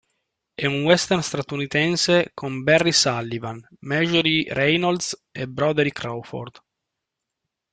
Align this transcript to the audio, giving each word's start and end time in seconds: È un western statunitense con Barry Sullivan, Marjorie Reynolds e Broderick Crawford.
È 0.55 0.65
un 0.65 0.81
western 0.81 1.21
statunitense 1.21 2.31
con 2.33 2.63
Barry 2.63 2.91
Sullivan, 2.91 3.61
Marjorie 3.81 4.51
Reynolds 4.51 5.25
e 5.29 5.45
Broderick 5.47 5.99
Crawford. 5.99 6.59